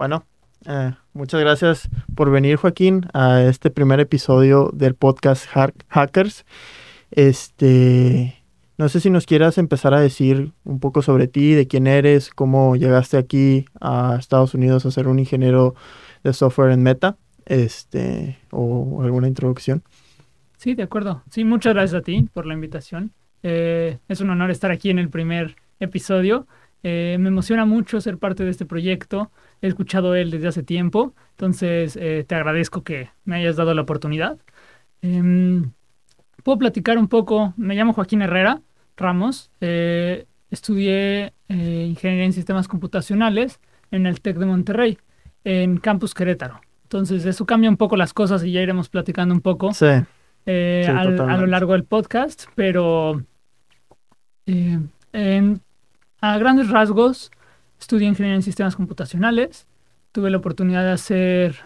[0.00, 0.24] Bueno,
[0.64, 5.46] eh, muchas gracias por venir, Joaquín, a este primer episodio del podcast
[5.88, 6.46] Hackers.
[7.10, 8.42] Este,
[8.78, 12.30] no sé si nos quieras empezar a decir un poco sobre ti, de quién eres,
[12.30, 15.74] cómo llegaste aquí a Estados Unidos a ser un ingeniero
[16.24, 19.82] de software en Meta, este, o alguna introducción.
[20.56, 21.22] Sí, de acuerdo.
[21.30, 23.12] Sí, muchas gracias a ti por la invitación.
[23.42, 26.46] Eh, es un honor estar aquí en el primer episodio.
[26.82, 29.30] Eh, me emociona mucho ser parte de este proyecto.
[29.60, 33.82] He escuchado él desde hace tiempo, entonces eh, te agradezco que me hayas dado la
[33.82, 34.38] oportunidad.
[35.02, 35.72] Em,
[36.42, 37.54] puedo platicar un poco.
[37.56, 38.62] Me llamo Joaquín Herrera.
[38.96, 39.50] Ramos.
[39.60, 44.98] Eh, estudié Ingeniería en Sistemas Computacionales en el TEC de Monterrey,
[45.44, 46.60] en Campus Querétaro.
[46.84, 49.70] Entonces, eso cambia un poco las cosas y ya iremos platicando un poco
[50.46, 53.22] eh, a lo largo del podcast, pero
[56.20, 57.30] a grandes rasgos,
[57.80, 59.66] estudié Ingeniería en Sistemas Computacionales.
[60.12, 61.56] Tuve la oportunidad de hacer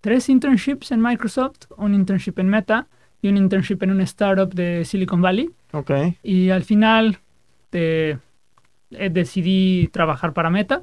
[0.00, 2.86] tres internships en Microsoft, un internship en Meta
[3.22, 5.50] y un internship en una startup de Silicon Valley.
[5.72, 5.90] Ok.
[6.22, 7.18] Y al final
[7.72, 8.18] eh,
[8.90, 10.82] decidí trabajar para Meta.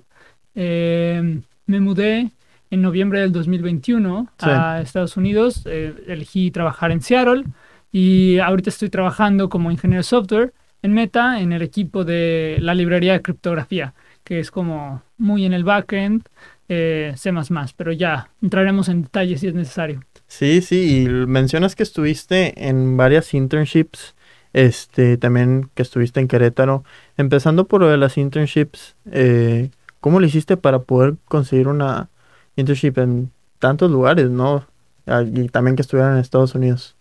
[0.55, 2.31] Eh, me mudé
[2.71, 5.63] en noviembre del 2021 a Estados Unidos.
[5.65, 7.43] Eh, elegí trabajar en Seattle
[7.91, 12.73] y ahorita estoy trabajando como ingeniero de software en Meta en el equipo de la
[12.73, 13.93] librería de criptografía,
[14.23, 16.23] que es como muy en el backend,
[16.69, 17.31] eh, C++,
[17.75, 20.01] pero ya entraremos en detalles si es necesario.
[20.27, 24.15] Sí, sí, y mencionas que estuviste en varias internships
[24.53, 26.83] este, también que estuviste en Querétaro.
[27.17, 32.09] Empezando por lo de las internships, eh, ¿cómo lo hiciste para poder conseguir una
[32.55, 34.65] internship en tantos lugares, no?
[35.07, 36.95] Ah, y también que estuvieran en Estados Unidos.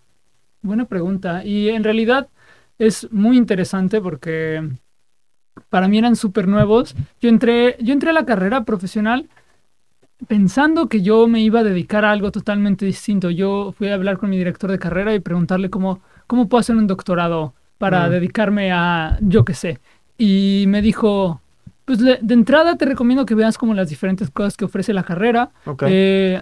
[0.62, 1.44] Buena pregunta.
[1.44, 2.28] Y en realidad
[2.80, 4.66] es muy interesante porque
[5.68, 6.96] para mí eran súper nuevos.
[7.20, 9.28] Yo entré, yo entré a la carrera profesional
[10.26, 13.28] pensando que yo me iba a dedicar a algo totalmente distinto.
[13.28, 16.74] Yo fui a hablar con mi director de carrera y preguntarle cómo, ¿cómo puedo hacer
[16.74, 18.10] un doctorado para mm.
[18.10, 19.78] dedicarme a, yo qué sé?
[20.16, 21.42] Y me dijo,
[21.84, 25.50] pues de entrada te recomiendo que veas como las diferentes cosas que ofrece la carrera.
[25.82, 26.40] Eh,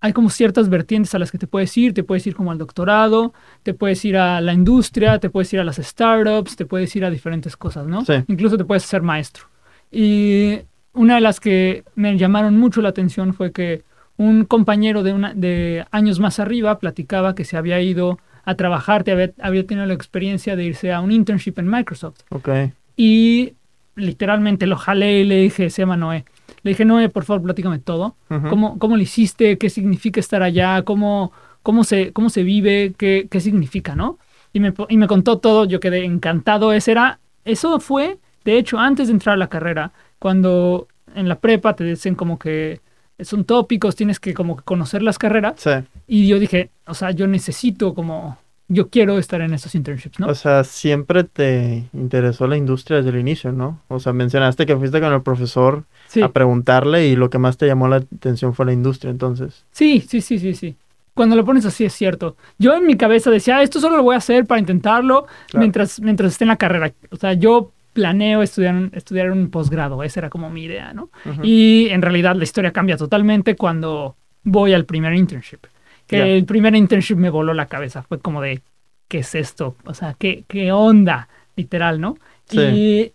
[0.00, 2.58] hay como ciertas vertientes a las que te puedes ir, te puedes ir como al
[2.58, 6.94] doctorado, te puedes ir a la industria, te puedes ir a las startups, te puedes
[6.96, 8.02] ir a diferentes cosas, ¿no?
[8.28, 9.44] Incluso te puedes ser maestro.
[9.92, 10.60] Y
[10.94, 13.82] una de las que me llamaron mucho la atención fue que
[14.16, 19.04] un compañero de, una, de años más arriba platicaba que se había ido a trabajar,
[19.04, 22.20] te había, había, tenido la experiencia de irse a un internship en Microsoft.
[22.30, 22.72] Okay.
[22.96, 23.54] Y
[23.96, 26.24] literalmente lo jalé y le dije, se llama Noé.
[26.62, 28.16] Le dije, Noé, por favor, platícame todo.
[28.48, 29.58] ¿Cómo, ¿Cómo lo hiciste?
[29.58, 30.82] ¿Qué significa estar allá?
[30.82, 31.32] ¿Cómo,
[31.62, 32.94] cómo, se, cómo se vive?
[32.96, 34.18] ¿Qué, qué significa, no?
[34.52, 36.72] Y me, y me contó todo, yo quedé encantado.
[36.72, 41.38] Ese era, eso fue, de hecho, antes de entrar a la carrera, cuando en la
[41.38, 42.80] prepa te dicen como que
[43.20, 45.54] son tópicos, tienes que como conocer las carreras.
[45.56, 45.70] Sí.
[46.06, 48.38] Y yo dije, o sea, yo necesito como,
[48.72, 50.28] yo quiero estar en estos internships, ¿no?
[50.28, 53.80] O sea, siempre te interesó la industria desde el inicio, ¿no?
[53.88, 55.84] O sea, mencionaste que fuiste con el profesor
[56.22, 59.64] a preguntarle y lo que más te llamó la atención fue la industria, entonces.
[59.72, 60.76] Sí, sí, sí, sí, sí.
[61.14, 62.36] Cuando lo pones así es cierto.
[62.58, 66.00] Yo en mi cabeza decía, ah, esto solo lo voy a hacer para intentarlo mientras,
[66.00, 66.92] mientras esté en la carrera.
[67.10, 71.10] O sea, yo planeo estudiar, estudiar un posgrado, esa era como mi idea, ¿no?
[71.42, 74.14] Y en realidad la historia cambia totalmente cuando
[74.44, 75.66] voy al primer internship.
[76.10, 78.62] Que el primer internship me voló la cabeza, fue como de,
[79.08, 79.76] ¿qué es esto?
[79.84, 81.28] O sea, ¿qué, qué onda?
[81.56, 82.16] Literal, ¿no?
[82.52, 83.12] Y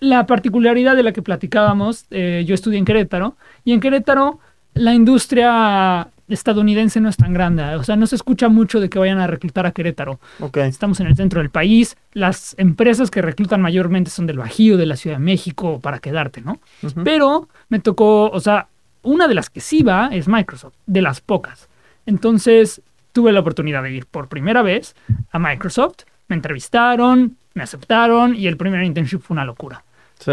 [0.00, 4.40] la particularidad de la que platicábamos, eh, yo estudié en Querétaro, y en Querétaro
[4.74, 7.62] la industria estadounidense no es tan grande.
[7.76, 10.18] O sea, no se escucha mucho de que vayan a reclutar a Querétaro.
[10.54, 11.96] Estamos en el centro del país.
[12.14, 16.40] Las empresas que reclutan mayormente son del Bajío, de la Ciudad de México, para quedarte,
[16.40, 16.58] ¿no?
[17.04, 18.68] Pero me tocó, o sea,
[19.02, 21.68] una de las que sí va es Microsoft, de las pocas.
[22.06, 22.82] Entonces,
[23.12, 24.94] tuve la oportunidad de ir por primera vez
[25.30, 26.04] a Microsoft.
[26.28, 29.84] Me entrevistaron, me aceptaron y el primer internship fue una locura.
[30.18, 30.32] Sí,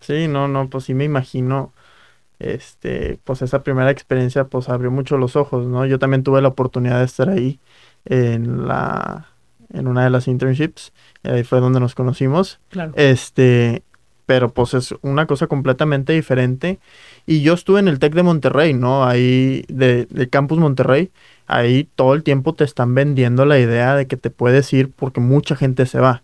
[0.00, 1.72] sí, no, no, pues sí me imagino
[2.38, 5.86] este, pues esa primera experiencia pues abrió mucho los ojos, ¿no?
[5.86, 7.58] Yo también tuve la oportunidad de estar ahí
[8.04, 9.28] en la
[9.72, 10.92] en una de las internships,
[11.24, 12.60] ahí fue donde nos conocimos.
[12.68, 12.92] Claro.
[12.96, 13.82] Este,
[14.26, 16.78] pero pues es una cosa completamente diferente.
[17.26, 19.04] Y yo estuve en el TEC de Monterrey, ¿no?
[19.04, 21.10] Ahí, de, de, Campus Monterrey,
[21.46, 25.20] ahí todo el tiempo te están vendiendo la idea de que te puedes ir porque
[25.20, 26.22] mucha gente se va.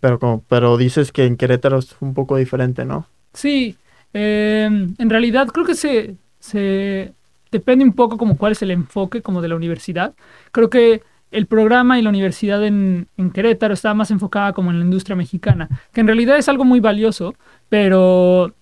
[0.00, 3.06] Pero, como, pero dices que en Querétaro es un poco diferente, ¿no?
[3.34, 3.76] Sí,
[4.12, 7.12] Em, en realidad creo que se, se
[7.50, 10.14] depende un poco como cuál es el enfoque como de la universidad.
[10.52, 14.78] Creo que el programa y la universidad en, en, Querétaro estaba más enfocada como en
[14.78, 17.34] la industria mexicana, que en realidad es algo muy valioso,
[17.68, 18.54] pero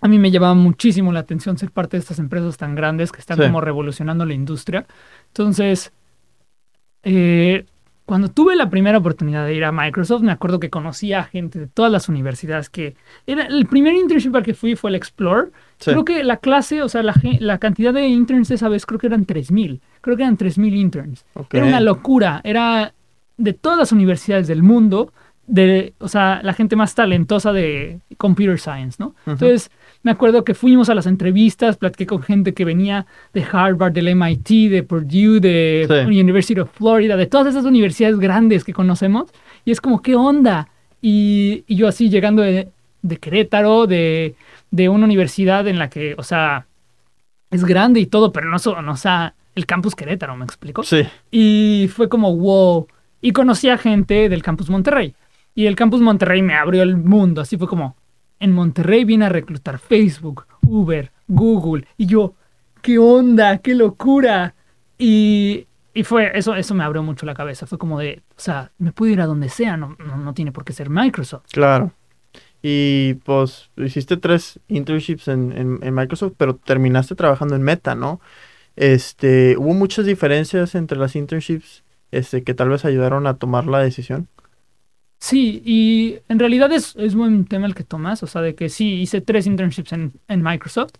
[0.00, 3.20] a mí me llamaba muchísimo la atención ser parte de estas empresas tan grandes que
[3.20, 4.86] están como revolucionando la industria.
[5.28, 5.92] Entonces,
[7.02, 7.66] eh,
[8.10, 11.60] cuando tuve la primera oportunidad de ir a Microsoft, me acuerdo que conocía a gente
[11.60, 12.96] de todas las universidades que...
[13.24, 15.52] Era, el primer internship al que fui fue el Explore.
[15.78, 19.06] Creo que la clase, o sea, la, la cantidad de interns esa vez creo que
[19.06, 19.78] eran 3.000.
[20.00, 21.24] Creo que eran 3.000 interns.
[21.52, 22.40] Era una locura.
[22.42, 22.94] Era
[23.36, 25.12] de todas las universidades del mundo,
[25.46, 29.14] de, o sea, la gente más talentosa de computer science, ¿no?
[29.26, 29.70] Entonces
[30.02, 34.14] me acuerdo que fuimos a las entrevistas, platiqué con gente que venía de Harvard, del
[34.14, 39.30] MIT, de Purdue, de University of Florida, de todas esas universidades grandes que conocemos.
[39.64, 40.68] Y es como, ¿qué onda?
[41.02, 42.70] Y, yo así llegando de,
[43.20, 44.34] Querétaro, de,
[44.72, 46.66] una universidad en la que, o sea,
[47.50, 50.82] es grande y todo, pero no, no o sea, el campus Querétaro, ¿me explico?
[50.82, 51.02] Sí.
[51.30, 52.86] Y fue como, wow.
[53.20, 55.14] Y conocí a gente del campus Monterrey.
[55.54, 57.40] Y el campus Monterrey me abrió el mundo.
[57.40, 57.96] Así fue como,
[58.38, 61.86] en Monterrey viene a reclutar Facebook, Uber, Google.
[61.96, 62.34] Y yo,
[62.82, 63.58] ¿qué onda?
[63.58, 64.54] ¿Qué locura?
[64.98, 67.66] Y, y fue, eso, eso me abrió mucho la cabeza.
[67.66, 70.64] Fue como de, o sea, me puedo ir a donde sea, no, no, tiene por
[70.64, 71.46] qué ser Microsoft.
[71.52, 71.92] Claro.
[72.62, 78.20] Y pues hiciste tres internships en, en, Microsoft, pero terminaste trabajando en Meta, ¿no?
[78.76, 83.78] Este, ¿Hubo muchas diferencias entre las internships este, que tal vez ayudaron a tomar la
[83.78, 84.28] decisión?
[85.20, 88.70] Sí, y en realidad es, es buen tema el que tomas, o sea, de que
[88.70, 90.94] sí, hice tres internships en, en Microsoft.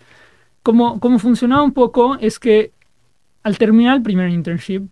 [0.62, 2.70] Como, como funcionaba un poco es que
[3.42, 4.82] al terminar el primer internship,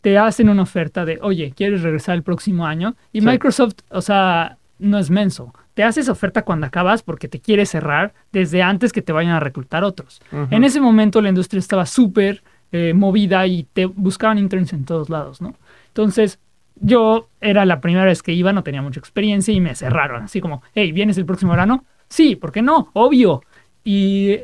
[0.00, 2.94] te hacen una oferta de, oye, ¿quieres regresar el próximo año?
[3.12, 5.52] Y Microsoft, o sea, no es menso.
[5.74, 9.32] Te hace esa oferta cuando acabas porque te quiere cerrar desde antes que te vayan
[9.32, 10.22] a reclutar otros.
[10.50, 15.10] En ese momento la industria estaba súper eh, movida y te buscaban interns en todos
[15.10, 15.54] lados, ¿no?
[15.88, 16.38] Entonces,
[16.80, 20.40] yo era la primera vez que iba, no tenía mucha experiencia y me cerraron, así
[20.40, 21.84] como, hey, ¿vienes el próximo verano?
[22.08, 22.90] Sí, ¿por qué no?
[22.94, 23.42] Obvio.
[23.84, 24.36] Y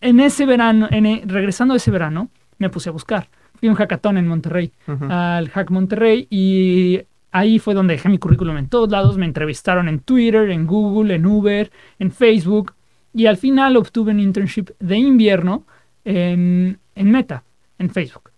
[0.00, 3.28] en ese verano, en, e, regresando a ese verano, me puse a buscar.
[3.58, 4.72] Fui a un hackathon en Monterrey,
[5.08, 9.18] al Hack Monterrey, y ahí fue donde dejé mi currículum en todos lados.
[9.18, 12.72] Me entrevistaron en Twitter, en Google, en Uber, en Facebook,
[13.12, 15.66] y al final obtuve un internship de invierno
[16.04, 17.44] en, en Meta,
[17.78, 18.29] en Facebook.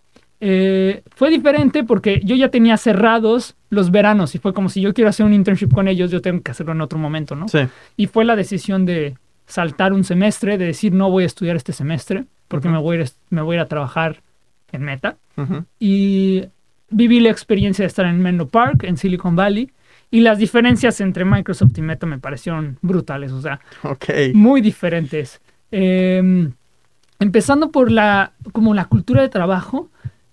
[0.45, 4.93] Eh, fue diferente porque yo ya tenía cerrados los veranos y fue como si yo
[4.93, 7.47] quiero hacer un internship con ellos, yo tengo que hacerlo en otro momento, ¿no?
[7.47, 7.61] Sí.
[7.97, 9.17] Y fue la decisión de
[9.47, 13.01] saltar un semestre, de decir no voy a estudiar este semestre porque me, voy a
[13.03, 14.21] ir, me voy a, ir a trabajar
[14.73, 15.17] en Meta.
[15.79, 16.45] Y
[16.91, 19.71] viví la experiencia de estar en Menlo Park, en Silicon Valley.
[20.11, 23.61] Y las diferencias entre Microsoft y Meta me parecieron brutales, o sea,
[24.35, 25.41] muy diferentes.
[25.71, 26.53] Em,
[27.21, 29.89] empezando por la, como la cultura de trabajo,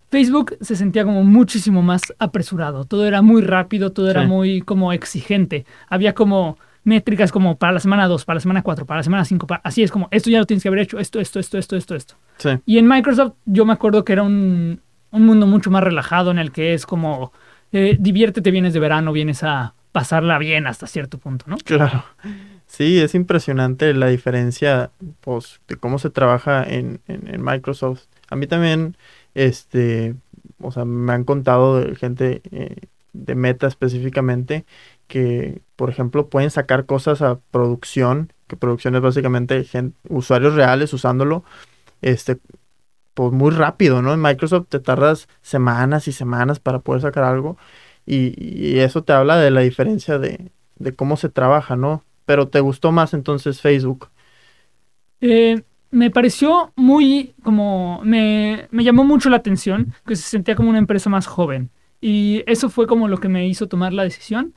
[0.09, 2.85] Facebook se sentía como muchísimo más apresurado.
[2.85, 5.65] Todo era muy rápido, todo era muy como exigente.
[5.87, 9.25] Había como métricas como para la semana 2, para la semana 4, para la semana
[9.25, 9.47] 5.
[9.63, 11.95] Así es como, esto ya lo tienes que haber hecho, esto, esto, esto, esto, esto,
[11.95, 12.15] esto.
[12.65, 16.51] Y en Microsoft yo me acuerdo que era un, mundo mucho más relajado en el
[16.51, 17.31] que es como,
[17.71, 21.57] eh, diviértete, vienes de verano, vienes a pasarla bien hasta cierto punto, ¿no?
[21.57, 22.03] Claro.
[22.65, 24.91] Sí, es impresionante la diferencia
[25.21, 28.03] pues, de cómo se trabaja en, en Microsoft.
[28.29, 28.95] A mí también
[29.39, 30.15] este,
[30.61, 32.75] o sea, me han contado de gente eh,
[33.13, 34.65] de Meta específicamente
[35.07, 39.65] que, por ejemplo, pueden sacar cosas a producción, que producción es básicamente
[40.09, 41.45] usuarios reales usándolo,
[42.01, 42.37] este,
[43.13, 44.13] pues muy rápido, ¿no?
[44.13, 47.57] En Microsoft te tardas semanas y semanas para poder sacar algo
[48.05, 52.03] y, eso te habla de la diferencia de, de, cómo se trabaja, ¿no?
[52.25, 54.09] Pero te gustó más entonces Facebook.
[55.21, 60.69] Eh, me pareció muy como me, me, llamó mucho la atención que se sentía como
[60.69, 61.69] una empresa más joven
[62.01, 64.53] y eso fue como lo que me hizo tomar la decisión.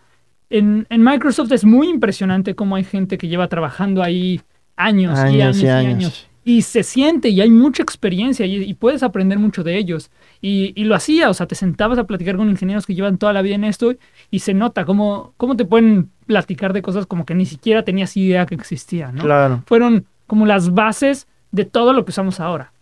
[0.51, 4.41] En, en Microsoft es muy impresionante cómo hay gente que lleva trabajando ahí
[4.77, 6.29] años, y años y años.
[6.45, 10.11] Y, se siente y hay mucha experiencia y, puedes aprender mucho de ellos.
[10.41, 13.33] Y, y, lo hacía, o sea, te sentabas a platicar con ingenieros que llevan toda
[13.33, 13.95] la vida en esto
[14.31, 18.17] y se nota cómo, cómo te pueden platicar de cosas como que ni siquiera tenías
[18.17, 19.23] idea que existían, ¿no?
[19.23, 19.63] Claro.
[19.67, 22.73] Fueron como las bases de todo lo que usamos ahora.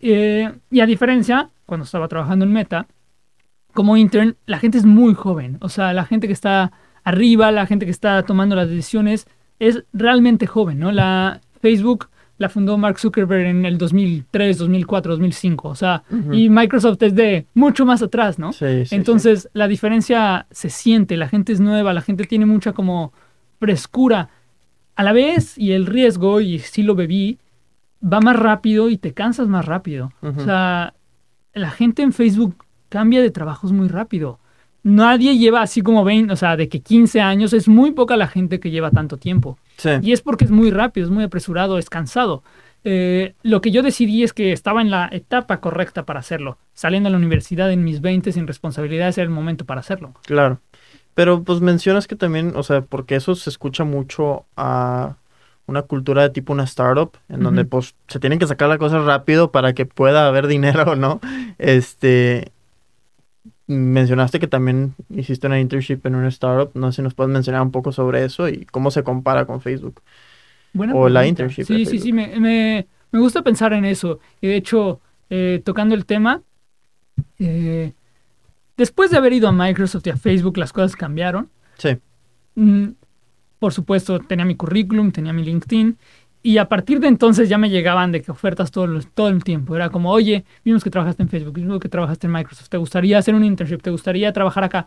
[0.00, 2.88] Eh, y a diferencia, cuando estaba trabajando en Meta,
[3.72, 5.58] como intern, la gente es muy joven.
[5.60, 6.72] O sea, la gente que está
[7.04, 9.26] arriba, la gente que está tomando las decisiones,
[9.58, 10.90] es realmente joven, ¿no?
[10.90, 12.08] La Facebook
[12.38, 15.68] la fundó Mark Zuckerberg en el 2003, 2004, 2005.
[15.68, 18.52] O sea, y Microsoft es de mucho más atrás, ¿no?
[18.52, 22.72] Sí, sí, Entonces, la diferencia se siente, la gente es nueva, la gente tiene mucha
[22.72, 23.12] como
[23.60, 24.28] frescura.
[24.94, 27.38] A la vez, y el riesgo, y sí lo bebí,
[28.02, 30.12] va más rápido y te cansas más rápido.
[30.20, 30.94] O sea,
[31.54, 34.38] la gente en Facebook cambia de trabajos muy rápido.
[34.84, 38.26] nadie lleva así como 20, o sea, de que 15 años, es muy poca la
[38.26, 39.56] gente que lleva tanto tiempo.
[39.76, 39.90] Sí.
[40.02, 42.42] Y es porque es muy rápido, es muy apresurado, es cansado.
[42.84, 46.58] Eh, lo que yo decidí es que estaba en la etapa correcta para hacerlo.
[46.74, 50.14] Saliendo de la universidad en mis 20 sin responsabilidades era el momento para hacerlo.
[50.26, 50.60] Claro.
[51.14, 55.16] Pero pues mencionas que también, o sea, porque eso se escucha mucho a
[55.66, 59.04] una cultura de tipo una startup, en donde pues se tienen que sacar las cosas
[59.04, 61.20] rápido para que pueda haber dinero, ¿no?
[61.58, 62.52] Este,
[63.66, 67.62] mencionaste que también hiciste una internship en una startup, no sé si nos puedes mencionar
[67.62, 70.02] un poco sobre eso y cómo se compara con Facebook.
[70.72, 74.20] Buena O la internship Sí, sí, sí, me, me- me gusta pensar en eso.
[74.40, 75.00] Y de hecho,
[75.30, 76.42] eh, tocando el tema,
[77.38, 77.92] eh,
[78.76, 81.48] después de haber ido a Microsoft y a Facebook, las cosas cambiaron.
[81.78, 81.98] Sí,
[82.54, 82.88] Mm,
[83.58, 85.96] por supuesto, tenía mi currículum, tenía mi LinkedIn.
[86.42, 89.44] Y a partir de entonces ya me llegaban de que ofertas todo, los- todo el
[89.44, 89.76] tiempo.
[89.76, 93.16] Era como, oye, vimos que trabajaste en Facebook, vimos que trabajaste en Microsoft, ¿te gustaría
[93.18, 93.78] hacer un internship?
[93.80, 94.86] ¿Te gustaría trabajar acá?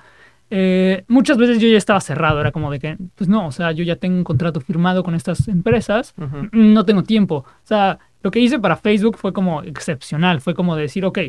[0.51, 3.71] Eh, muchas veces yo ya estaba cerrado, era como de que, pues no, o sea,
[3.71, 6.13] yo ya tengo un contrato firmado con estas empresas,
[6.51, 7.37] no tengo tiempo.
[7.37, 11.19] O sea, lo que hice para Facebook fue como excepcional, fue como decir, ok,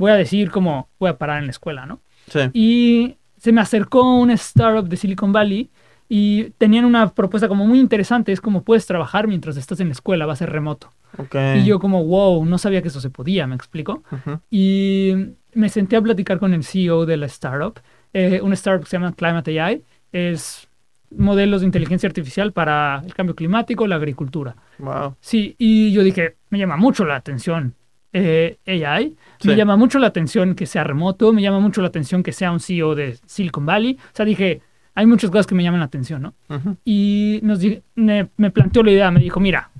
[0.00, 2.00] voy a decir como voy a parar en la escuela, ¿no?
[2.26, 5.70] sí, Y se me acercó una startup de Silicon Valley
[6.08, 9.92] y tenían una propuesta como muy interesante, es como puedes trabajar mientras estás en la
[9.92, 10.92] escuela, va a ser remoto.
[11.18, 11.34] ok.
[11.52, 14.02] Y yo como, wow, no sabía que eso se podía, me explico.
[14.12, 15.12] ujú, Y
[15.54, 17.80] me senté a platicar con el CEO de la startup,
[18.12, 20.68] eh, una startup que se llama Climate AI, es
[21.16, 24.56] modelos de inteligencia artificial para el cambio climático, la agricultura.
[24.78, 25.16] Wow.
[25.20, 27.74] Sí, y yo dije, me llama mucho la atención
[28.12, 29.56] eh, AI, me Sí.
[29.56, 32.60] llama mucho la atención que sea remoto, me llama mucho la atención que sea un
[32.60, 33.96] CEO de Silicon Valley.
[34.00, 34.60] O sea, dije,
[34.94, 36.34] hay muchas cosas que me llaman la atención, ¿no?
[36.48, 39.70] ujú, Y nos di- me, me planteó la idea, me dijo, mira,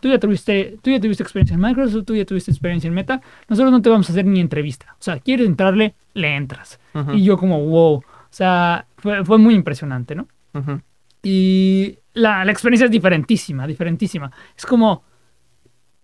[0.00, 3.20] tú ya, tuviste, tú ya tuviste experiencia en Microsoft, tú ya tuviste experiencia en Meta,
[3.48, 4.94] nosotros no te vamos a hacer ni entrevista.
[4.98, 6.78] O sea, quieres entrarle, le entras.
[6.94, 10.26] ujú, Y yo como, wow, o sea, fue, fue muy impresionante, ¿no?
[10.54, 10.80] ujú.
[11.22, 14.30] Y la, la experiencia es diferentísima, diferentísima.
[14.56, 15.04] Es como,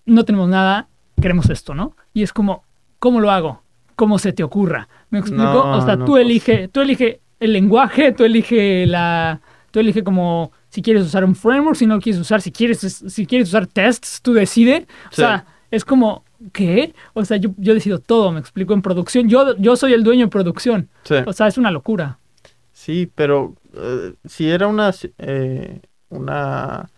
[0.06, 0.88] no tenemos nada,
[1.20, 1.96] queremos esto, ¿no?
[2.14, 2.64] Y es como,
[2.98, 3.62] ¿cómo lo hago?
[3.96, 4.88] ¿Cómo se te ocurra?
[5.10, 5.42] ¿Me explico?
[5.44, 6.24] No, o sea, no, tú pues.
[6.24, 11.34] elige, tú elige el lenguaje, tú elige la, tú elige como si quieres usar un
[11.34, 14.84] framework, si no quieres usar, si quieres, si quieres usar tests, tú decides.
[14.84, 15.16] O Sí.
[15.22, 16.94] sea, es como, ¿qué?
[17.12, 19.28] O sea, yo, yo decido todo, me explico, en producción.
[19.28, 20.88] Yo, yo soy el dueño de producción.
[21.04, 21.14] Sí.
[21.26, 22.18] O sea, es una locura.
[22.72, 26.88] Sí, pero eh, si era una, eh, una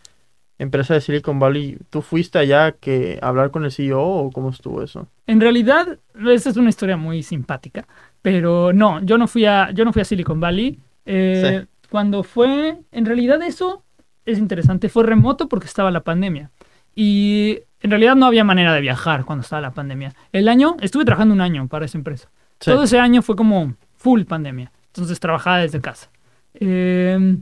[0.59, 4.50] empresa de Silicon Valley, ¿tú fuiste allá que a hablar con el CEO o cómo
[4.50, 5.09] estuvo eso?
[5.26, 7.87] En realidad, esta es una historia muy simpática,
[8.21, 10.78] pero no, yo no fui a, yo no fui a Silicon Valley.
[11.06, 13.82] Eh, Cuando fue, en realidad eso
[14.25, 16.50] es interesante, fue remoto porque estaba la pandemia.
[16.94, 20.14] Y en realidad no había manera de viajar cuando estaba la pandemia.
[20.32, 22.30] El año, estuve trabajando un año para esa empresa.
[22.61, 22.71] Sí.
[22.71, 24.71] Todo ese año fue como full pandemia.
[24.87, 26.11] Entonces trabajaba desde casa.
[26.54, 27.37] Eh,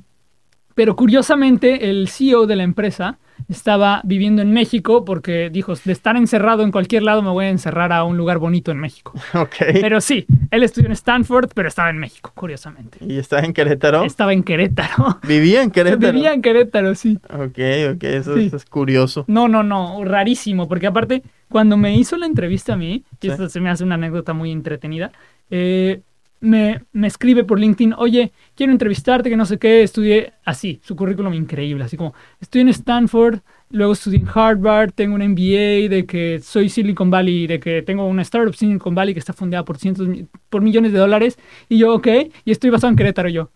[0.81, 3.19] pero curiosamente, el CEO de la empresa
[3.51, 7.49] estaba viviendo en México porque dijo, de estar encerrado en cualquier lado me voy a
[7.51, 9.13] encerrar a un lugar bonito en México.
[9.35, 9.57] Ok.
[9.79, 12.97] Pero sí, él estudió en Stanford, pero estaba en México, curiosamente.
[13.07, 14.05] ¿Y estaba en Querétaro?
[14.05, 15.19] Estaba en Querétaro.
[15.29, 16.15] Vivía en Querétaro.
[16.15, 17.19] Vivía en Querétaro, sí.
[17.29, 17.59] Ok,
[17.97, 18.47] ok, eso, Sí.
[18.47, 19.27] eso es curioso.
[19.29, 23.29] No, no, no, rarísimo, porque aparte, cuando me hizo la entrevista a mí, y Sí.
[23.29, 25.13] esto se me hace una anécdota muy entretenida,
[25.51, 26.01] eh,
[26.41, 30.97] me, me escribe por LinkedIn, oye, quiero entrevistarte, que no sé qué, estudié así, su
[30.97, 36.05] currículum increíble, así como, estoy en Stanford, luego estudié en Harvard, tengo un MBA de
[36.09, 39.77] que soy Silicon Valley, de que tengo una startup Silicon Valley que está fundada por
[39.77, 40.09] cientos,
[40.49, 42.09] por millones de dólares, y yo, ok,
[42.45, 43.51] y estoy basado en Querétaro, yo,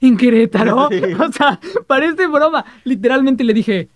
[0.00, 0.88] ¿en Querétaro?
[0.90, 1.00] Sí.
[1.18, 3.88] O sea, parece broma, literalmente le dije,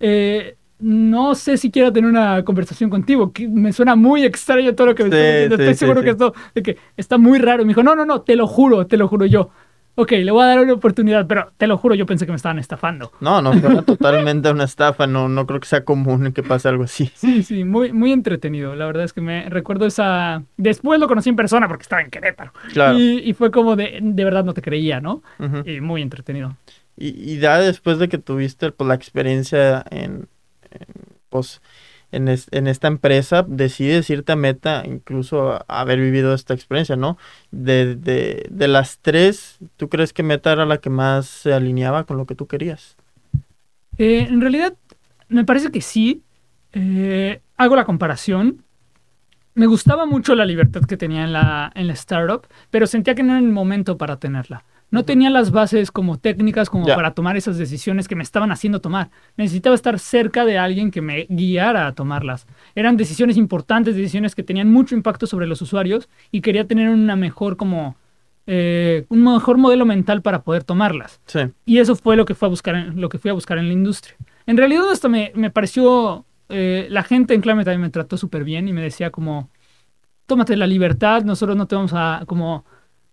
[0.00, 3.32] eh, no sé si quiero tener una conversación contigo.
[3.32, 5.56] que me suena muy extraño todo lo que me Sí, estás diciendo.
[5.56, 7.62] sí, Estoy sí, seguro que esto de que está muy raro.
[7.62, 9.50] Y me dijo, no, no, no, te lo juro, te lo juro yo.
[9.96, 12.36] Ok, le voy a dar una oportunidad, pero te lo juro, yo pensé que me
[12.36, 13.12] estaban estafando.
[13.20, 15.06] No, no, suena totalmente una estafa.
[15.06, 17.12] No, no creo que sea común que pase algo así.
[17.14, 18.74] Sí, sí, muy, muy entretenido.
[18.74, 20.42] La verdad es que me recuerdo esa...
[20.56, 22.52] Después lo conocí en persona porque estaba en Querétaro.
[22.72, 22.98] Claro.
[22.98, 25.22] Y, y fue como de, de verdad no te creía, ¿no?
[25.64, 26.56] Y muy entretenido.
[26.96, 30.33] Y, y ya después de que tuviste pues, la experiencia en, en,
[31.28, 31.60] pues,
[32.12, 37.18] en, es- en esta empresa, decides irte a Meta, incluso haber vivido esta experiencia, ¿no?
[37.50, 42.04] De, de, de las tres, ¿tú crees que Meta era la que más se alineaba
[42.04, 42.96] con lo que tú querías?
[43.98, 44.74] Eh, en realidad,
[45.28, 46.22] me parece que sí.
[46.72, 48.64] Eh, hago la comparación.
[49.54, 53.22] Me gustaba mucho la libertad que tenía en la, en la startup, pero sentía que
[53.22, 54.64] no era el momento para tenerla.
[54.94, 58.80] No tenía las bases como técnicas como para tomar esas decisiones que me estaban haciendo
[58.80, 59.10] tomar.
[59.36, 62.46] Necesitaba estar cerca de alguien que me guiara a tomarlas.
[62.74, 67.16] Eran decisiones importantes, decisiones que tenían mucho impacto sobre los usuarios y quería tener una
[67.16, 67.96] mejor como
[68.46, 71.20] eh, un mejor modelo mental para poder tomarlas.
[71.26, 71.40] Sí.
[71.64, 73.66] Y eso fue lo que, fue a buscar en- lo que fui a buscar en
[73.68, 74.16] la industria.
[74.46, 78.44] En realidad hasta me, me pareció, eh, la gente en Climate también me trató súper
[78.44, 79.48] bien y me decía como,
[80.26, 82.64] tómate la libertad, nosotros no te vamos a como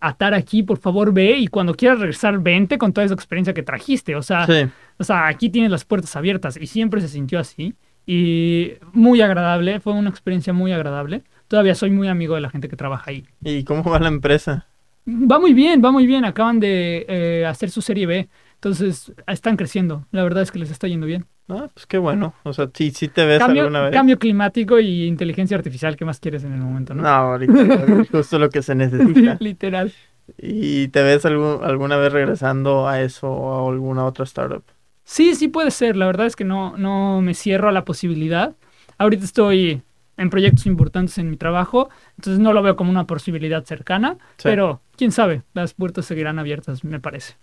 [0.02, 3.64] atar aquí, por favor ve y cuando quieras regresar, vente con toda esa experiencia que
[3.64, 4.16] trajiste.
[4.16, 4.68] O sea, Sí.
[4.98, 7.76] o sea, aquí tienes las puertas abiertas y siempre se sintió así.
[8.06, 11.24] Y muy agradable, fue una experiencia muy agradable.
[11.48, 13.26] Todavía soy muy amigo de la gente que trabaja ahí.
[13.44, 14.68] ¿Y cómo va la empresa?
[15.08, 16.26] Va muy bien, va muy bien.
[16.26, 18.28] Acaban de eh, hacer su serie B.
[18.56, 20.06] Entonces están creciendo.
[20.12, 21.26] La verdad es que les está yendo bien.
[21.50, 22.34] Ah, pues qué bueno.
[22.44, 23.92] O sea, sí, sí te ves Cambio, alguna vez.
[23.92, 25.96] cambio climático y inteligencia artificial.
[25.98, 27.04] ¿Qué más quieres en el momento, no?
[27.04, 29.38] No, ahorita justo lo que se necesita.
[29.40, 29.92] Literal.
[30.38, 34.64] ¿Y te ves algún- alguna vez regresando a eso o a alguna otra startup?
[35.04, 35.98] Sí, sí puede ser.
[35.98, 38.56] La verdad es que no, no me cierro a la posibilidad.
[38.98, 39.82] Ahorita estoy
[40.22, 44.44] en proyectos importantes en mi trabajo, entonces no lo veo como una posibilidad cercana, Sí.
[44.44, 47.34] pero quién sabe, las puertas seguirán abiertas, me parece.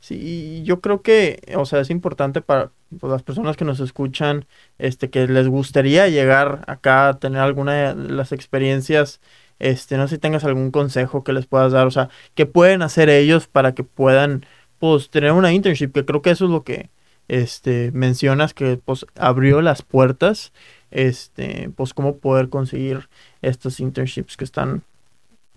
[0.00, 4.46] Sí, yo creo que, o sea, es importante para pues, las personas que nos escuchan,
[4.78, 9.20] este, que les gustaría llegar acá a tener alguna de las experiencias,
[9.58, 12.82] este, no sé si tengas algún consejo que les puedas dar, o sea, qué pueden
[12.82, 14.46] hacer ellos para que puedan,
[14.78, 16.90] pues, tener una internship, que creo que eso es lo que,
[17.26, 20.52] este, mencionas, que, pues, abrió las puertas,
[20.90, 23.08] este, pues, cómo poder conseguir
[23.42, 24.82] estos internships que están,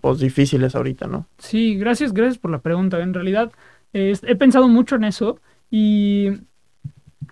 [0.00, 1.26] pues, difíciles ahorita, ¿no?
[1.38, 3.00] Sí, gracias, gracias por la pregunta.
[3.02, 3.52] En realidad
[3.92, 5.38] eh, he pensado mucho en eso
[5.70, 6.28] y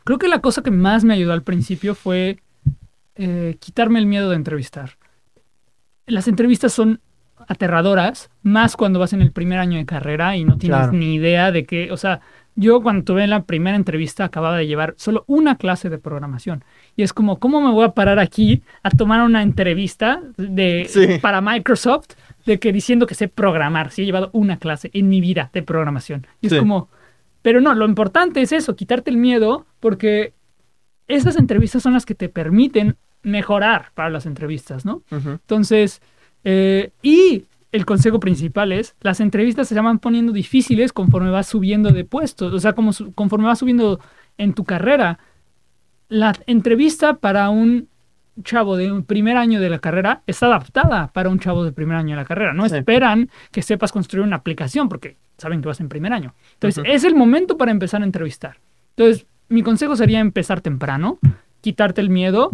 [0.05, 2.39] creo que la cosa que más me ayudó al principio fue
[3.17, 4.93] eh, quitarme el miedo de entrevistar.
[6.07, 7.01] Las entrevistas son
[7.49, 10.93] aterradoras, más cuando vas en el primer año de carrera y no tienes Claro.
[10.93, 12.21] ni idea de qué, o sea,
[12.61, 16.63] yo cuando tuve la primera entrevista acababa de llevar solo una clase de programación
[16.95, 21.19] y es como, ¿cómo me voy a parar aquí a tomar una entrevista de, Sí.
[21.23, 22.09] para Microsoft
[22.45, 25.63] de que diciendo que sé programar, si he llevado una clase en mi vida de
[25.63, 26.27] programación?
[26.43, 26.91] Y es como,
[27.41, 30.35] pero no, lo importante es eso, quitarte el miedo porque
[31.09, 35.03] esas entrevistas son las que te permiten mejorar para las entrevistas, ¿no?
[35.11, 36.03] Entonces,
[36.45, 41.91] eh, y el consejo principal es, las entrevistas se van poniendo difíciles conforme vas subiendo
[41.91, 44.01] de puestos, o sea, como su- conforme vas subiendo
[44.39, 45.19] en tu carrera.
[46.09, 47.89] La entrevista para un
[48.43, 51.97] chavo de un primer año de la carrera está adaptada para un chavo de primer
[51.97, 52.53] año de la carrera.
[52.53, 52.77] No Sí.
[52.77, 56.35] esperan que sepas construir una aplicación porque saben que vas en primer año.
[56.55, 58.59] Entonces, es el momento para empezar a entrevistar.
[58.97, 61.19] Entonces, mi consejo sería empezar temprano,
[61.61, 62.51] quitarte el miedo,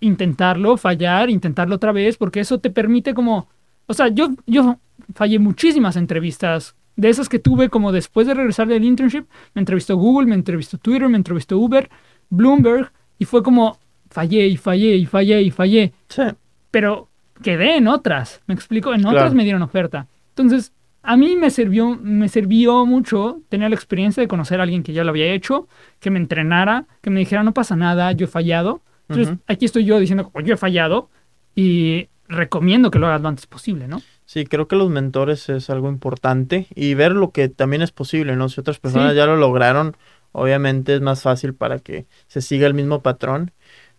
[0.00, 3.48] intentarlo, fallar, intentarlo otra vez, porque eso te permite como,
[3.86, 4.78] o sea, yo, yo
[5.14, 9.96] fallé muchísimas entrevistas, de esas que tuve como después de regresar del internship, me entrevistó
[9.96, 11.90] Google, me entrevistó Twitter, me entrevistó Uber,
[12.30, 13.78] Bloomberg, y fue como,
[14.10, 16.22] fallé y fallé y fallé y fallé, Sí.
[16.70, 17.08] pero
[17.42, 20.06] quedé en otras, me explico, en otras me dieron oferta.
[20.30, 24.82] Entonces, a mí me sirvió, me sirvió mucho tener la experiencia de conocer a alguien
[24.82, 25.68] que ya lo había hecho,
[26.00, 28.82] que me entrenara, que me dijera, no pasa nada, yo he fallado.
[29.08, 31.10] Entonces, aquí estoy yo diciendo, yo he fallado
[31.54, 34.02] y recomiendo que lo hagas lo antes posible, ¿no?
[34.26, 38.36] Sí, creo que los mentores es algo importante y ver lo que también es posible,
[38.36, 38.48] ¿no?
[38.48, 39.16] Si otras personas Sí.
[39.16, 39.96] ya lo lograron,
[40.32, 43.52] obviamente es más fácil para que se siga el mismo patrón.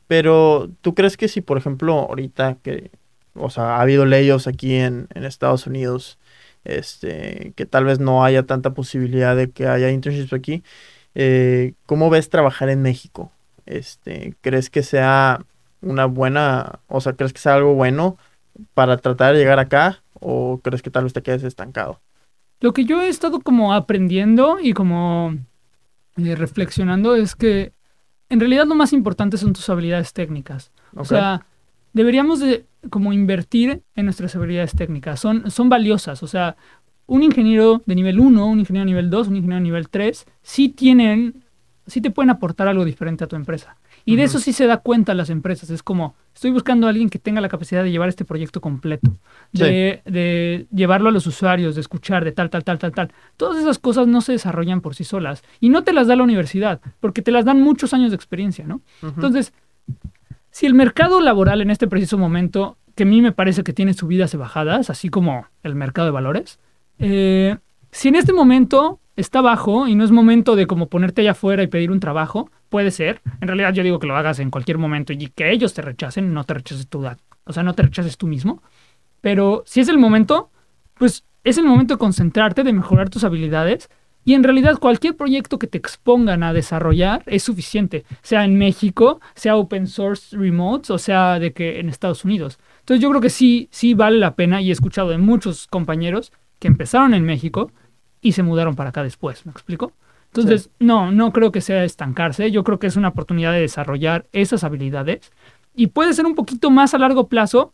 [0.08, 2.92] Pero, ¿tú crees que si, por ejemplo, ahorita que,
[3.34, 6.18] o sea, ha habido layoffs aquí en, en Estados Unidos,
[6.64, 10.64] este, que tal vez no haya tanta posibilidad de que haya internships aquí,
[11.16, 13.32] eh, ¿cómo ves trabajar en México?
[13.66, 15.42] Este, ¿crees que sea
[15.86, 18.18] una buena, o sea, crees que sea algo bueno
[18.74, 22.02] para tratar de llegar acá o crees que tal vez te quedes estancado?
[22.60, 25.36] Lo que yo he estado como aprendiendo y como
[26.18, 27.74] eh, reflexionando es que
[28.30, 30.72] en realidad lo más importante son tus habilidades técnicas.
[30.96, 31.46] O sea,
[31.94, 35.20] deberíamos de como invertir en nuestras habilidades técnicas.
[35.20, 36.24] Son, son valiosas.
[36.24, 36.56] O sea,
[37.08, 40.26] un ingeniero de nivel 1, un ingeniero de nivel 2, un ingeniero de nivel 3,
[40.42, 41.44] sí tienen,
[41.86, 43.78] sí te pueden aportar algo diferente a tu empresa.
[44.06, 45.72] Y de eso sí se da cuenta las empresas.
[45.72, 49.18] Es como, estoy buscando a alguien que tenga la capacidad de llevar este proyecto completo,
[49.52, 53.12] de, de llevarlo a los usuarios, de escuchar, de tal, tal, tal, tal, tal.
[53.36, 55.44] Todas esas cosas no se desarrollan por sí solas.
[55.60, 58.66] Y no te las da la universidad, porque te las dan muchos años de experiencia,
[58.68, 58.82] ¿no?
[59.02, 59.54] Entonces,
[60.52, 63.94] si el mercado laboral en este preciso momento, que a mí me parece que tiene
[63.94, 66.60] subidas y bajadas, así como el mercado de valores,
[67.00, 67.58] eh,
[67.92, 71.64] si en este momento está bajo y no es momento de como ponerte allá afuera
[71.64, 73.22] y pedir un trabajo, puede ser.
[73.42, 76.34] En realidad yo digo que lo hagas en cualquier momento y que ellos te rechacen,
[76.34, 77.06] no te rechaces tú,
[77.46, 78.62] o sea, no te rechaces tú mismo.
[79.22, 80.50] Pero si es el momento,
[80.96, 83.90] pues es el momento de concentrarte, de mejorar tus habilidades.
[84.28, 89.22] Y en realidad cualquier proyecto que te expongan a desarrollar es suficiente, sea en México,
[89.36, 92.58] sea open source remote, o sea de que en Estados Unidos.
[92.80, 96.32] Entonces yo creo que sí, sí vale la pena y he escuchado de muchos compañeros
[96.58, 97.72] que empezaron en México
[98.26, 99.94] y se mudaron para acá después, ¿me explico?
[100.34, 104.26] Entonces, no, no creo que sea estancarse, yo creo que es una oportunidad de desarrollar
[104.32, 105.32] esas habilidades
[105.76, 107.72] y puede ser un poquito más a largo plazo.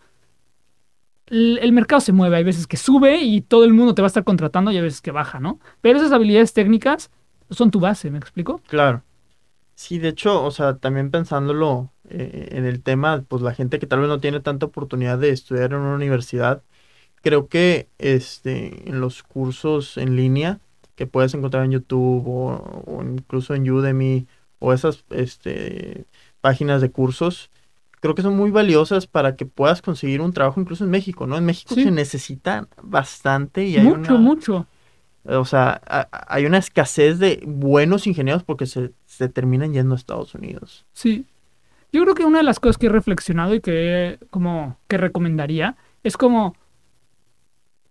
[1.28, 4.10] El, mercado se mueve, hay veces que sube y todo el mundo te va a
[4.10, 5.62] estar contratando y hay veces que baja, ¿no?
[5.80, 7.12] Pero esas habilidades técnicas
[7.50, 8.60] son tu base, ¿me explico?
[8.68, 9.04] Claro.
[9.76, 13.88] Sí, de hecho, o sea, también pensándolo eh, en el tema, pues la gente que
[13.88, 16.62] tal vez no tiene tanta oportunidad de estudiar en una universidad,
[17.22, 20.60] creo que este, en los cursos en línea
[20.96, 24.28] que puedes encontrar en YouTube o, incluso en Udemy
[24.60, 26.06] o esas este,
[26.42, 27.50] páginas de cursos,
[28.00, 31.38] creo que son muy valiosas para que puedas conseguir un trabajo incluso en México, ¿no?
[31.38, 34.68] En México se necesita bastante y hay mucho, mucho.
[35.24, 35.82] O sea,
[36.28, 40.86] hay una escasez de buenos ingenieros porque se, se terminan yendo a Estados Unidos.
[40.94, 41.26] Sí.
[41.92, 45.76] Yo creo que una de las cosas que he reflexionado y que como que recomendaría
[46.04, 46.56] es como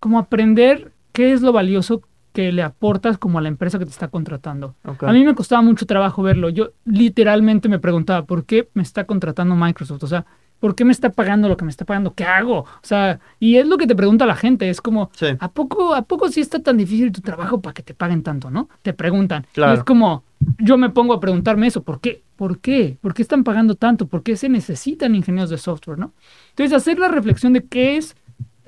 [0.01, 3.91] como aprender qué es lo valioso que le aportas como a la empresa que te
[3.91, 4.75] está contratando.
[5.01, 6.49] A mí me costaba mucho trabajo verlo.
[6.49, 10.05] Yo literalmente me preguntaba, ¿por qué me está contratando Microsoft?
[10.05, 10.25] O sea,
[10.61, 12.15] ¿por qué me está pagando lo que me está pagando?
[12.15, 12.61] ¿Qué hago?
[12.61, 14.71] O sea, y es lo que te pregunta la gente.
[14.71, 15.11] Es como,
[15.41, 18.51] ¿a poco a poco sí está tan difícil tu trabajo para que te paguen tanto,
[18.51, 18.69] no?
[18.83, 19.47] Te preguntan.
[19.57, 20.23] es como,
[20.59, 21.83] yo me pongo a preguntarme eso.
[21.83, 22.23] ¿Por qué?
[22.37, 22.97] ¿Por qué?
[23.01, 24.07] ¿Por qué están pagando tanto?
[24.07, 26.13] ¿Por qué se necesitan ingenieros de software, no?
[26.51, 28.17] Entonces, hacer la reflexión de qué es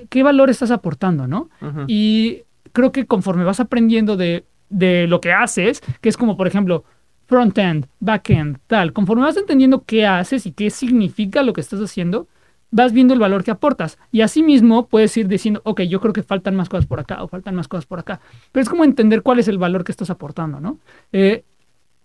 [0.09, 1.51] qué valor estás aportando, ¿no?
[1.87, 6.47] Y creo que conforme vas aprendiendo de, de lo que haces, que es como, por
[6.47, 6.85] ejemplo,
[7.27, 12.29] front-end, back-end, tal, conforme vas entendiendo qué haces y qué significa lo que estás haciendo,
[12.71, 13.99] vas viendo el valor que aportas.
[14.11, 17.23] Y así mismo puedes ir diciendo, ok, yo creo que faltan más cosas por acá
[17.23, 18.21] o faltan más cosas por acá.
[18.51, 20.79] Pero es como entender cuál es el valor que estás aportando, ¿no?
[21.13, 21.45] Eh,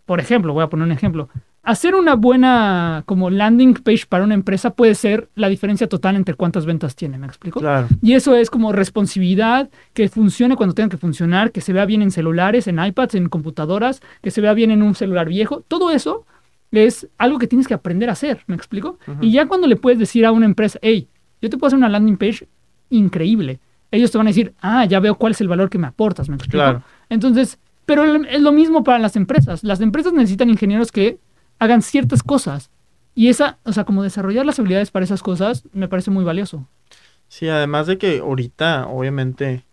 [0.06, 1.30] por ejemplo, voy a poner un ejemplo
[1.68, 6.34] hacer una buena como landing page para una empresa puede ser la diferencia total entre
[6.34, 7.60] cuántas ventas tiene, ¿me explico?
[7.60, 7.90] Claro.
[8.02, 12.02] Y eso es como responsividad, que funcione cuando tenga que funcionar, que se vea bien
[12.02, 15.62] en celulares, en iPads, en computadoras, que se vea bien en un celular viejo.
[15.68, 16.26] Todo eso
[16.72, 18.98] es algo que tienes que aprender a hacer, ¿me explico?
[19.20, 21.10] Y ya cuando le puedes decir a una empresa, hey,
[21.42, 22.48] yo te puedo hacer una landing page
[22.92, 23.60] increíble,
[23.92, 26.30] ellos te van a decir, ah, ya veo cuál es el valor que me aportas,
[26.30, 26.64] ¿me explico?
[26.64, 26.82] Claro.
[27.10, 29.66] Entonces, pero es lo mismo para las empresas.
[29.66, 31.20] Las empresas necesitan ingenieros que
[31.60, 32.70] hagan ciertas cosas.
[33.16, 36.68] Y esa, o sea, como desarrollar las habilidades para esas cosas me parece muy valioso.
[37.30, 39.66] Sí, además de que ahorita, obviamente,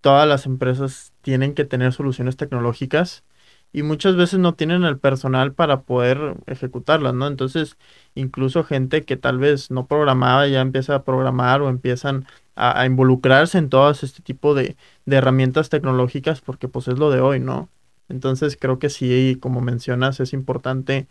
[0.00, 3.24] todas las empresas tienen que tener soluciones tecnológicas
[3.72, 7.26] y muchas veces no tienen el personal para poder ejecutarlas, ¿no?
[7.26, 7.76] Entonces,
[8.14, 13.58] incluso gente que tal vez no programaba ya empieza a programar o empiezan a, involucrarse
[13.58, 17.68] en todo este tipo de, de, herramientas tecnológicas porque pues es lo de hoy, ¿no?
[18.08, 21.06] Entonces creo que sí, como mencionas, es importante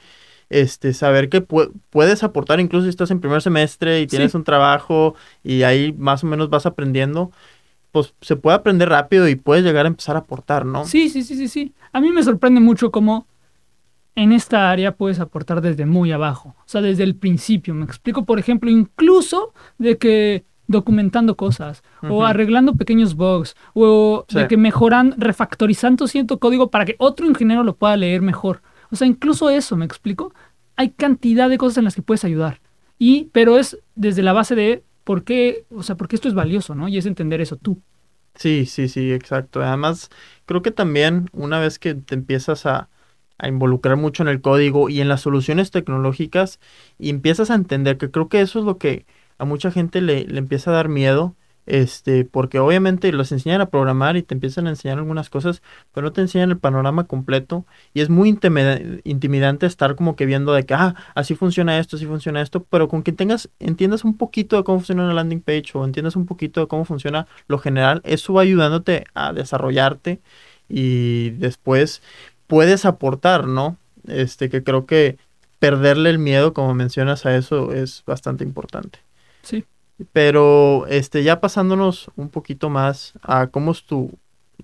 [0.49, 5.15] este, saber que puedes aportar, incluso si estás en primer semestre y tienes un trabajo
[5.43, 7.31] y ahí más o menos vas aprendiendo,
[7.91, 10.85] pues se puede aprender rápido y puedes llegar a empezar a aportar, ¿no?
[10.85, 11.73] Sí, sí, sí, sí, sí.
[11.91, 13.27] A mí me sorprende mucho cómo
[14.15, 17.73] en esta área puedes aportar desde muy abajo, o sea, desde el principio.
[17.75, 24.47] Me explico, por ejemplo, incluso de que documentando cosas o arreglando pequeños bugs o de
[24.47, 28.61] que mejoran, refactorizando cierto código para que otro ingeniero lo pueda leer mejor.
[28.91, 30.33] O sea, incluso eso, ¿me explico?
[30.75, 32.61] Hay cantidad de cosas en las que puedes ayudar.
[32.99, 36.75] Y, pero es desde la base de por qué, o sea, porque esto es valioso,
[36.75, 36.87] ¿no?
[36.87, 37.81] Y es entender eso tú.
[38.35, 39.63] Sí, sí, sí, exacto.
[39.63, 40.09] Además,
[40.45, 42.89] creo que también una vez que te empiezas a,
[43.37, 46.59] a involucrar mucho en el código y en las soluciones tecnológicas
[46.97, 49.05] y empiezas a entender que creo que eso es lo que
[49.37, 51.35] a mucha gente le, le empieza a dar miedo,
[51.67, 55.61] este, porque obviamente los enseñan a programar y te empiezan a enseñar algunas cosas,
[55.93, 58.29] pero no te enseñan el panorama completo y es muy
[59.03, 62.87] intimidante estar como que viendo de que, ah, así funciona esto, así funciona esto, pero
[62.87, 66.25] con que tengas, entiendas un poquito de cómo funciona una landing page o entiendas un
[66.25, 70.21] poquito de cómo funciona lo general, eso va ayudándote a desarrollarte
[70.69, 72.01] y después
[72.47, 73.77] puedes aportar, ¿no?
[74.07, 75.17] Este, que creo que
[75.59, 79.06] perderle el miedo, como mencionas a eso, es bastante importante.
[79.41, 79.65] Sí.
[80.13, 84.17] Pero este, ya pasándonos un poquito más a cómo es tu,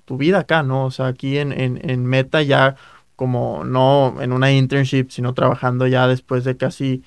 [0.05, 0.85] tu vida acá, ¿no?
[0.85, 2.75] O sea, aquí en, en, Meta ya
[3.15, 7.03] como no en una internship, sino trabajando ya después de casi,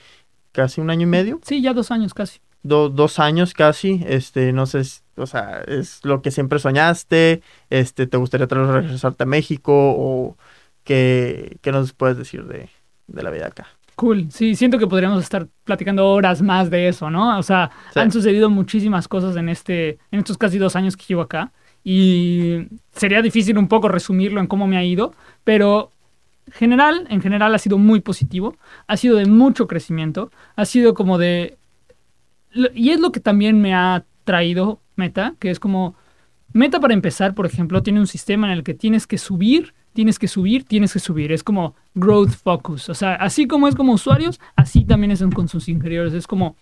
[0.53, 1.41] casi un año y medio.
[1.45, 2.41] Sí, ya dos años casi.
[2.63, 4.83] dos años casi, este, no sé,
[5.17, 10.37] o sea, es lo que siempre soñaste, este, ¿te gustaría regresarte a México o
[10.85, 12.71] qué, qué nos puedes decir de,
[13.07, 13.69] de la vida acá?
[13.97, 17.39] Cool, sí, siento que podríamos estar platicando horas más de eso, ¿no?
[17.39, 21.23] O sea, han sucedido muchísimas cosas en, este, en estos casi dos años que llevo
[21.23, 21.51] acá
[21.83, 25.93] y sería difícil un poco resumirlo en cómo me ha ido, pero
[26.53, 28.57] general, en general ha sido muy positivo,
[28.87, 31.57] ha sido de mucho crecimiento, ha sido como de...
[32.75, 35.95] Y es lo que también me ha traído Meta, que es como
[36.53, 40.19] Meta para empezar, por ejemplo, tiene un sistema en el que tienes que subir, tienes
[40.19, 41.33] que subir, tienes que subir.
[41.33, 42.91] Es como growth focus.
[42.91, 46.13] O sea, así como es como usuarios, así también es con sus ingenieros.
[46.13, 46.55] Es como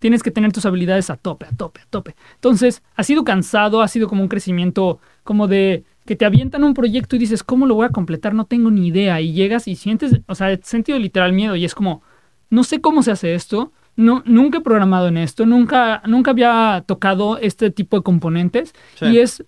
[0.00, 2.16] tienes que tener tus habilidades a tope, a tope, a tope.
[2.34, 6.74] Entonces, ha sido cansado, ha sido como un crecimiento como de que te avientan un
[6.74, 8.34] proyecto y dices, ¿cómo lo voy a completar?
[8.34, 9.20] No tengo ni idea.
[9.20, 12.02] Y llegas y sientes, o sea, sentido literal miedo y es como,
[12.50, 16.82] no sé cómo se hace esto, no, nunca he programado en esto, nunca, nunca había
[16.86, 19.44] tocado este tipo de componentes y es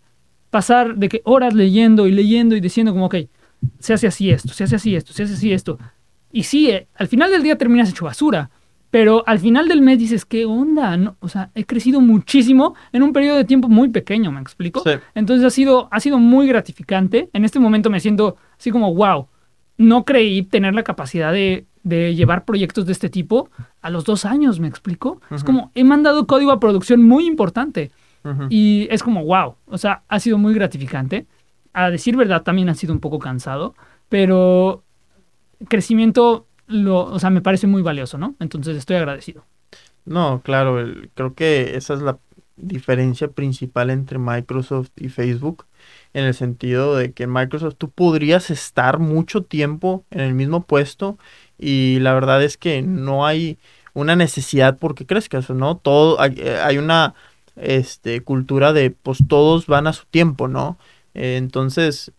[0.52, 3.16] pasar de que horas leyendo y leyendo y diciendo como, ok,
[3.78, 5.78] se hace así esto, se hace así esto, se hace así esto.
[6.30, 8.50] Y sí, eh, al final del día terminas hecho basura,
[8.90, 10.94] pero al final del mes dices, ¿qué onda?
[10.98, 14.84] No, o sea, he crecido muchísimo en un periodo de tiempo muy pequeño, ¿me explico?
[15.14, 17.30] Entonces ha sido, ha sido muy gratificante.
[17.32, 19.28] En este momento me siento así como, wow,
[19.78, 23.48] no creí tener la capacidad de, de llevar proyectos de este tipo
[23.80, 25.22] a los dos años, ¿me explico?
[25.30, 27.90] Es como, he mandado código a producción muy importante.
[28.50, 31.26] Y es como, wow, o sea, ha sido muy gratificante.
[31.72, 33.74] A decir verdad, también ha sido un poco cansado,
[34.08, 34.84] pero
[35.68, 38.34] crecimiento, lo, o sea, me parece muy valioso, ¿no?
[38.38, 39.44] Entonces estoy agradecido.
[40.04, 42.18] No, claro, creo que esa es la
[42.56, 45.66] diferencia principal entre Microsoft y Facebook
[46.12, 50.64] en el sentido de que en Microsoft tú podrías estar mucho tiempo en el mismo
[50.64, 51.18] puesto
[51.58, 53.58] y la verdad es que no hay
[53.94, 55.76] una necesidad porque crezcas, ¿no?
[55.76, 57.14] Todo, hay, eh, una
[57.56, 60.78] este, cultura de, pues todos van a su tiempo, ¿no?
[61.14, 62.12] Eh, entonces,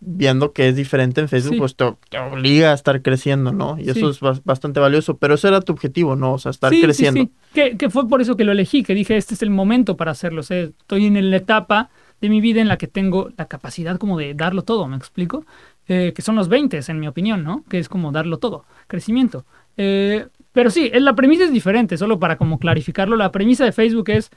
[0.00, 3.78] viendo que es diferente en Facebook, pues te, obliga a estar creciendo, ¿no?
[3.78, 6.34] Y eso es bastante valioso, pero ese era tu objetivo, ¿no?
[6.34, 7.22] O sea, estar creciendo.
[7.22, 9.96] Sí, que, que, fue por eso que lo elegí, que dije, este es el momento
[9.96, 13.30] para hacerlo, o sea, estoy en la etapa de mi vida en la que tengo
[13.36, 15.46] la capacidad como de darlo todo, ¿me explico?
[15.88, 17.64] Eh, que son los 20, en mi opinión, ¿no?
[17.68, 19.44] Que es como darlo todo, crecimiento.
[19.76, 24.10] Eh, pero sí, la premisa es diferente, solo para como clarificarlo, la premisa de Facebook
[24.10, 24.30] es,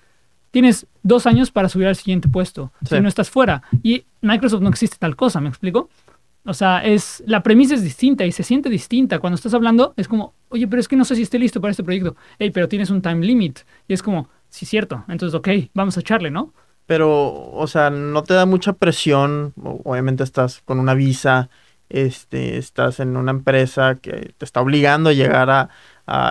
[0.54, 3.64] tienes dos años para subir al siguiente puesto, si no estás fuera.
[3.82, 5.90] Y Microsoft no existe tal cosa, ¿me explico?
[6.46, 9.18] O sea, es, la premisa es distinta y se siente distinta.
[9.20, 11.72] Cuando estás hablando, es como, oye, pero es que no sé si esté listo para
[11.72, 12.16] este proyecto.
[12.38, 13.62] Hey, pero tienes un time limit.
[13.88, 15.04] Y es como, sí, cierto.
[15.08, 16.54] Entonces, ok, vamos a echarle, ¿no?
[16.86, 21.50] pero, o sea, no te da mucha presión, obviamente estás con una visa,
[21.90, 25.70] este, estás en una empresa que te está obligando a llegar a,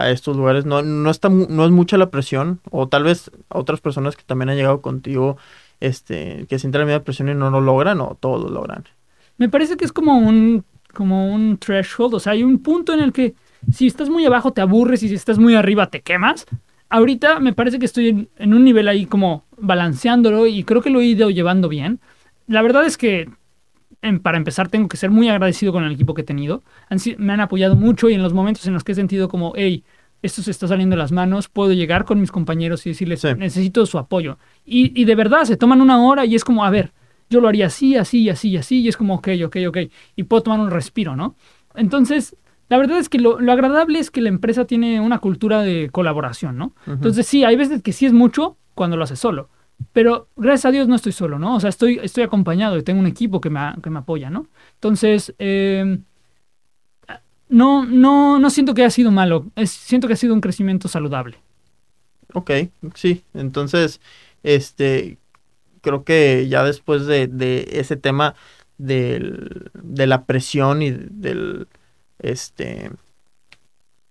[0.05, 4.17] estos lugares, no, no, está, no es mucha la presión, o tal vez otras personas
[4.17, 5.37] que también han llegado contigo,
[5.81, 8.85] este, que sienten la misma presión y no lo logran, o todos lo logran.
[9.39, 13.01] Me parece que es como un, como un threshold, o sea, hay un punto en
[13.01, 13.35] el que
[13.73, 16.47] si estás muy abajo te aburres y si estás muy arriba te quemas,
[16.89, 21.01] ahorita me parece que estoy en, un nivel ahí como balanceándolo y creo que lo
[21.01, 22.01] he ido llevando bien.
[22.47, 23.31] La verdad es que
[24.23, 26.63] para empezar tengo que ser muy agradecido con el equipo que he tenido.
[27.19, 29.85] me han apoyado mucho y en los momentos en los que he sentido como, hey,
[30.23, 33.87] esto se está saliendo de las manos, puedo llegar con mis compañeros y decirles, necesito
[33.87, 34.39] su apoyo.
[34.65, 36.93] Y, y, de verdad, se toman una hora y es como, a ver,
[37.29, 39.79] yo lo haría así, así, así, así, y es como, ok, ok, ok,
[40.15, 41.35] y puedo tomar un respiro, ¿no?
[41.75, 42.37] Entonces,
[42.69, 46.57] la verdad es que lo, agradable es que la empresa tiene una cultura de colaboración,
[46.57, 46.75] ¿no?
[46.87, 49.51] Entonces sí, hay veces que sí es mucho cuando lo hace solo.
[49.93, 51.57] Pero gracias a Dios no estoy solo, ¿no?
[51.57, 54.47] O sea, estoy, estoy acompañado y tengo un equipo que me, que me apoya, ¿no?
[54.75, 56.03] Entonces, em,
[57.49, 61.39] no, no, no siento que haya sido malo, siento que ha sido un crecimiento saludable.
[62.35, 62.51] Ok,
[62.95, 64.01] sí, entonces,
[64.43, 65.19] este,
[65.83, 68.35] creo que ya después de, de ese tema
[68.79, 71.69] del, de la presión y del
[72.19, 72.91] este,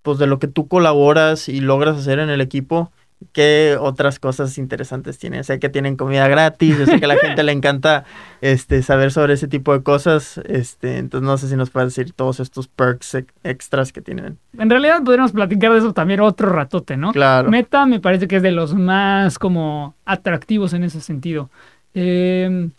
[0.01, 2.91] pues de lo que tú colaboras y logras hacer en el equipo,
[3.33, 5.43] ¿qué otras cosas interesantes tienen?
[5.43, 8.05] Sé que tienen comida gratis, yo sé que a la gente le encanta
[8.41, 12.13] este, saber sobre ese tipo de cosas, este, entonces no sé si nos puedes decir
[12.13, 14.37] todos estos perks extras que tienen.
[14.57, 17.11] En realidad podríamos platicar de eso también otro ratote, ¿no?
[17.11, 17.49] Claro.
[17.49, 21.49] Meta me parece que es de los más como atractivos en ese sentido.
[21.93, 22.69] Eh,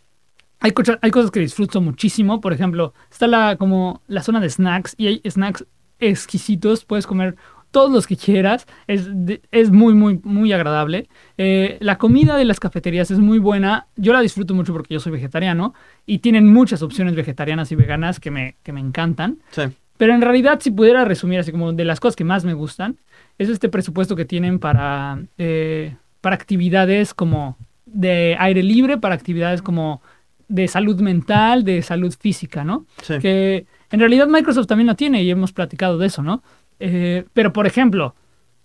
[0.62, 0.70] hay,
[1.11, 2.40] cosas que disfruto muchísimo.
[2.40, 5.64] Por ejemplo, está la, como la zona de snacks y hay snacks
[5.98, 6.85] exquisitos.
[6.85, 7.37] Puedes comer
[7.72, 8.66] todos los que quieras.
[8.87, 9.08] Es,
[9.50, 11.08] es muy, muy, muy agradable.
[11.38, 13.87] Eh, la comida de las cafeterías es muy buena.
[13.96, 15.74] Yo la disfruto mucho porque yo soy vegetariano
[16.06, 19.38] y tienen muchas opciones vegetarianas y veganas que me, que me encantan.
[19.50, 19.62] Sí.
[19.96, 22.96] Pero en realidad, si pudiera resumir así como de las cosas que más me gustan,
[23.38, 27.56] es este presupuesto que tienen para, eh, para actividades como
[27.87, 30.02] de aire libre, para actividades como
[30.48, 32.87] de salud mental, de salud física, ¿no?
[33.02, 33.18] Sí.
[33.20, 36.42] Que en realidad Microsoft también lo tiene y hemos platicado de eso, ¿no?
[36.85, 38.14] Eh, pero, por ejemplo,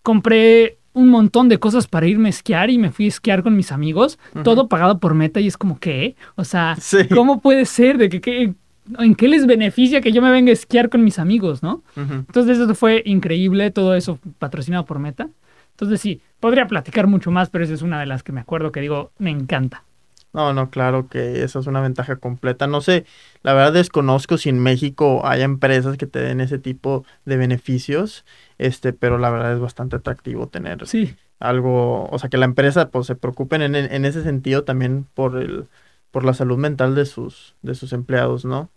[0.01, 3.55] compré un montón de cosas para irme a esquiar y me fui a esquiar con
[3.55, 6.15] mis amigos, todo pagado por Meta y es como, ¿qué?
[6.35, 6.75] O sea,
[7.13, 7.99] ¿cómo puede ser?
[7.99, 8.55] ¿De que,
[8.97, 11.83] ¿En qué les beneficia que yo me venga a esquiar con mis amigos, no?
[11.95, 15.29] Entonces eso fue increíble, todo eso patrocinado por Meta.
[15.71, 18.71] Entonces sí, podría platicar mucho más, pero esa es una de las que me acuerdo
[18.71, 19.83] que digo, me encanta.
[20.33, 22.67] No, no, claro que eso es una ventaja completa.
[22.67, 23.05] No sé,
[23.41, 28.23] la verdad desconozco si en México hay empresas que te den ese tipo de beneficios,
[28.59, 32.91] este, pero la verdad es bastante atractivo tener Sí, algo, o sea, que la empresa
[32.91, 35.67] pues se preocupen en, en ese sentido también por el,
[36.11, 38.69] por la salud mental de sus, de sus empleados, ¿no?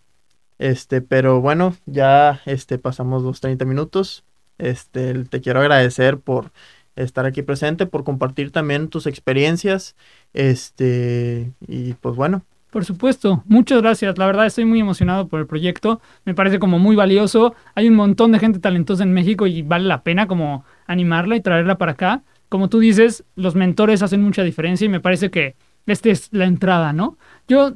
[0.58, 4.24] Este, pero bueno, ya este, pasamos los 30 minutos.
[4.58, 6.52] Este, te quiero agradecer por
[6.96, 9.96] estar aquí presente, por compartir también tus experiencias.
[10.32, 13.42] Este, y pues bueno, por supuesto.
[13.46, 14.16] Muchas gracias.
[14.16, 16.00] La verdad estoy muy emocionado por el proyecto.
[16.24, 17.54] Me parece como muy valioso.
[17.74, 21.40] Hay un montón de gente talentosa en México y vale la pena como animarla y
[21.40, 22.22] traerla para acá.
[22.48, 26.44] Como tú dices, los mentores hacen mucha diferencia y me parece que esta es la
[26.44, 27.18] entrada, ¿no?
[27.48, 27.74] Yo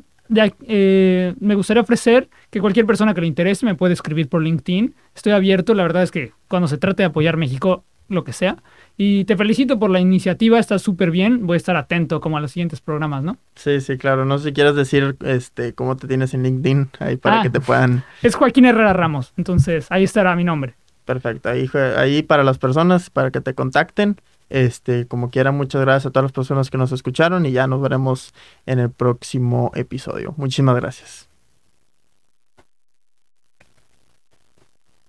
[0.66, 4.94] eh, me gustaría ofrecer que cualquier persona que le interese me puede escribir por LinkedIn.
[5.14, 5.74] Estoy abierto.
[5.74, 8.56] La verdad es que cuando se trate de apoyar México, lo que sea.
[8.96, 10.58] Y te felicito por la iniciativa.
[10.58, 11.46] Está súper bien.
[11.46, 13.36] Voy a estar atento como a los siguientes programas, ¿no?
[13.56, 14.24] sí, sí, claro.
[14.24, 17.42] No sé si quieres decir este, cómo te tienes en LinkedIn ahí para Ah.
[17.42, 18.04] que te puedan.
[18.22, 19.32] Es Joaquín Herrera Ramos.
[19.36, 20.74] Entonces, ahí estará mi nombre.
[21.04, 21.48] Perfecto.
[21.50, 24.16] Ahí, ahí para las personas, para que te contacten.
[24.50, 27.80] Este, como quiera, muchas gracias a todas las personas que nos escucharon y ya nos
[27.82, 28.32] veremos
[28.66, 30.34] en el próximo episodio.
[30.36, 31.28] Muchísimas gracias.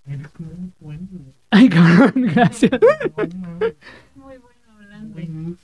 [0.08, 0.27] Eres
[0.79, 1.35] puente.
[1.56, 2.72] Ay, cabrón, gracias.
[4.15, 4.38] Muy
[5.13, 5.58] bueno.